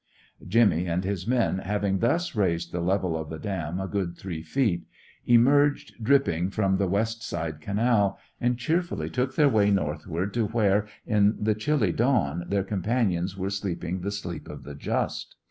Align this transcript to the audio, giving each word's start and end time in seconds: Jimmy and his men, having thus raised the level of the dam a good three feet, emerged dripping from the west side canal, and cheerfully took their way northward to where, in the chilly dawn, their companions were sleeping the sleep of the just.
Jimmy 0.47 0.87
and 0.87 1.03
his 1.03 1.27
men, 1.27 1.59
having 1.59 1.99
thus 1.99 2.33
raised 2.35 2.71
the 2.71 2.81
level 2.81 3.15
of 3.15 3.29
the 3.29 3.37
dam 3.37 3.79
a 3.79 3.87
good 3.87 4.17
three 4.17 4.41
feet, 4.41 4.87
emerged 5.27 6.03
dripping 6.03 6.49
from 6.49 6.77
the 6.77 6.87
west 6.87 7.21
side 7.21 7.61
canal, 7.61 8.17
and 8.39 8.57
cheerfully 8.57 9.11
took 9.11 9.35
their 9.35 9.47
way 9.47 9.69
northward 9.69 10.33
to 10.33 10.47
where, 10.47 10.87
in 11.05 11.37
the 11.39 11.53
chilly 11.53 11.91
dawn, 11.91 12.45
their 12.49 12.63
companions 12.63 13.37
were 13.37 13.51
sleeping 13.51 14.01
the 14.01 14.09
sleep 14.09 14.49
of 14.49 14.63
the 14.63 14.73
just. 14.73 15.35